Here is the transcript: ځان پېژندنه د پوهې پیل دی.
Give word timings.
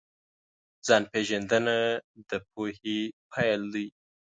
ځان 0.85 1.03
پېژندنه 1.11 1.77
د 2.29 2.31
پوهې 2.51 2.99
پیل 3.31 3.61
دی. 3.73 3.87